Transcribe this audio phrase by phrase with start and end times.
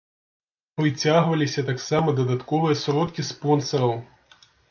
[0.79, 3.95] Прыцягваліся таксама дадатковыя сродкі спонсараў.